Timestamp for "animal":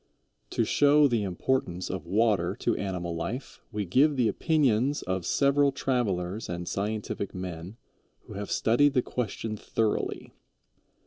2.75-3.15